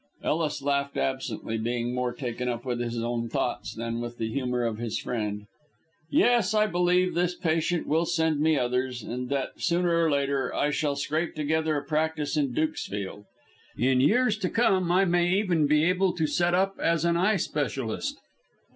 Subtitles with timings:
[0.23, 4.63] Ellis laughed absently, being more taken up with his own thoughts than with the humour
[4.63, 5.45] of his friend.
[6.09, 10.71] "Yes, I believe this patient will send me others, and that, sooner or later, I
[10.71, 13.25] shall scrape together a practice in Dukesfield.
[13.77, 17.35] In years to come I may even be able to set up as an eye
[17.37, 18.17] specialist."